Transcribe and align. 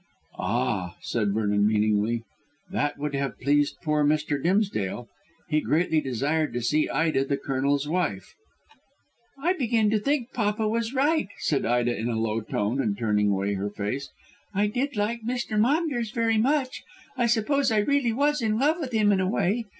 "Ah!" 0.39 0.95
said 1.01 1.31
Vernon 1.31 1.67
meaningly, 1.67 2.23
"that 2.71 2.97
would 2.97 3.13
have 3.13 3.37
pleased 3.37 3.75
poor 3.83 4.03
Mr. 4.03 4.41
Dimsdale. 4.41 5.07
He 5.47 5.61
greatly 5.61 6.01
desired 6.01 6.53
to 6.53 6.61
see 6.63 6.89
Ida 6.89 7.23
the 7.25 7.37
Colonel's 7.37 7.87
wife." 7.87 8.33
"I 9.39 9.53
begin 9.53 9.91
to 9.91 9.99
think 9.99 10.33
papa 10.33 10.67
was 10.67 10.95
right," 10.95 11.27
said 11.37 11.67
Ida 11.67 11.95
in 11.95 12.09
a 12.09 12.17
low 12.19 12.41
tone 12.41 12.81
and 12.81 12.97
turning 12.97 13.29
away 13.29 13.53
her 13.53 13.69
face. 13.69 14.09
"I 14.55 14.65
did 14.65 14.95
like 14.95 15.21
Mr. 15.21 15.59
Maunders 15.59 16.09
very 16.09 16.39
much. 16.39 16.81
I 17.15 17.27
suppose 17.27 17.71
I 17.71 17.77
really 17.81 18.11
was 18.11 18.41
in 18.41 18.57
love 18.57 18.79
with 18.79 18.93
him 18.93 19.11
in 19.11 19.19
a 19.19 19.29
way. 19.29 19.65